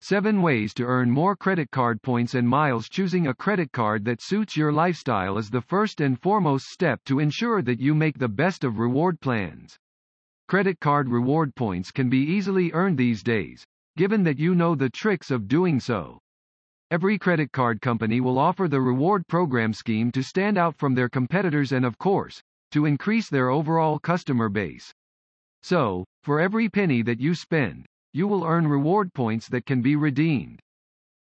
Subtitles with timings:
[0.00, 2.88] 7 ways to earn more credit card points and miles.
[2.88, 7.18] Choosing a credit card that suits your lifestyle is the first and foremost step to
[7.18, 9.78] ensure that you make the best of reward plans.
[10.48, 13.64] Credit card reward points can be easily earned these days,
[13.96, 16.20] given that you know the tricks of doing so.
[16.92, 21.08] Every credit card company will offer the reward program scheme to stand out from their
[21.08, 22.40] competitors and of course,
[22.70, 24.92] to increase their overall customer base.
[25.62, 27.86] So, for every penny that you spend,
[28.16, 30.58] you will earn reward points that can be redeemed.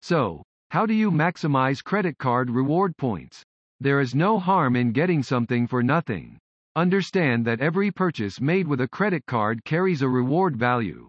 [0.00, 3.42] So, how do you maximize credit card reward points?
[3.78, 6.38] There is no harm in getting something for nothing.
[6.76, 11.08] Understand that every purchase made with a credit card carries a reward value.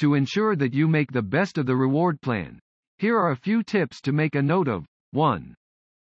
[0.00, 2.58] To ensure that you make the best of the reward plan,
[2.98, 4.84] here are a few tips to make a note of.
[5.12, 5.54] 1.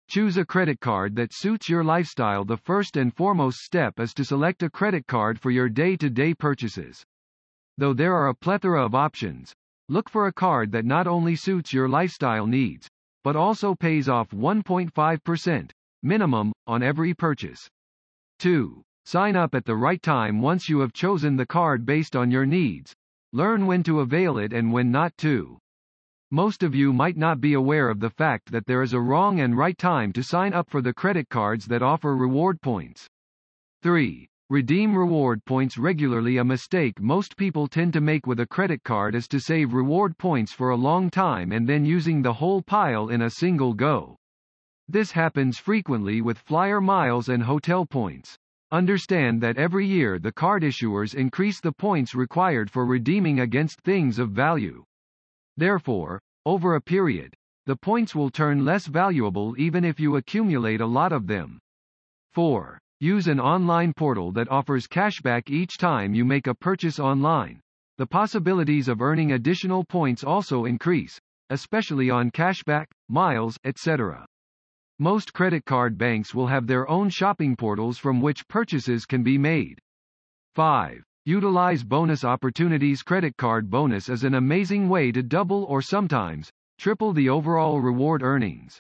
[0.09, 2.45] Choose a credit card that suits your lifestyle.
[2.45, 7.05] The first and foremost step is to select a credit card for your day-to-day purchases.
[7.79, 9.55] Though there are a plethora of options,
[9.89, 12.89] look for a card that not only suits your lifestyle needs,
[13.23, 15.71] but also pays off 1.5%
[16.03, 17.69] minimum on every purchase.
[18.39, 18.83] 2.
[19.05, 22.47] Sign up at the right time once you have chosen the card based on your
[22.47, 22.95] needs.
[23.33, 25.59] Learn when to avail it and when not to.
[26.31, 29.41] Most of you might not be aware of the fact that there is a wrong
[29.41, 33.07] and right time to sign up for the credit cards that offer reward points.
[33.83, 34.29] 3.
[34.49, 36.37] Redeem reward points regularly.
[36.37, 40.17] A mistake most people tend to make with a credit card is to save reward
[40.19, 44.17] points for a long time and then using the whole pile in a single go.
[44.87, 48.39] This happens frequently with flyer miles and hotel points.
[48.71, 54.21] Understand that every year the card issuers increase the points required for redeeming against things
[54.21, 54.85] of value.
[55.57, 60.87] Therefore, over a period, the points will turn less valuable even if you accumulate a
[60.87, 61.59] lot of them.
[62.33, 62.79] 4.
[63.01, 67.61] Use an online portal that offers cashback each time you make a purchase online.
[67.99, 74.25] The possibilities of earning additional points also increase, especially on cashback, miles, etc.
[74.99, 79.37] Most credit card banks will have their own shopping portals from which purchases can be
[79.37, 79.79] made.
[80.55, 81.03] 5.
[81.27, 87.13] Utilize bonus opportunities Credit card bonus is an amazing way to double or sometimes triple
[87.13, 88.79] the overall reward earnings.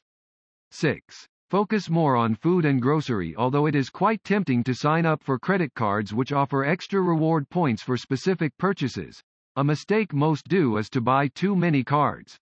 [0.70, 1.26] 6.
[1.48, 5.38] Focus more on food and grocery Although it is quite tempting to sign up for
[5.38, 9.22] credit cards which offer extra reward points for specific purchases,
[9.54, 12.36] a mistake most do is to buy too many cards.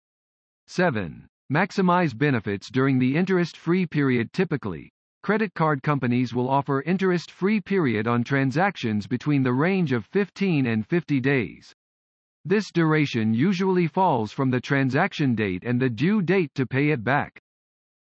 [0.69, 1.29] 7.
[1.53, 4.91] Maximize benefits during the interest-free period Typically,
[5.23, 10.87] credit card companies will offer interest-free period on transactions between the range of 15 and
[10.87, 11.75] 50 days.
[12.47, 17.05] This duration usually falls from the transaction date and the due date to pay it
[17.05, 17.39] back.